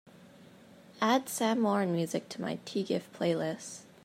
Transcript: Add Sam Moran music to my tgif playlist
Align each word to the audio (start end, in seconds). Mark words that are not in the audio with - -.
Add 0.99 1.29
Sam 1.29 1.61
Moran 1.61 1.93
music 1.93 2.27
to 2.29 2.41
my 2.41 2.57
tgif 2.65 3.03
playlist 3.15 3.81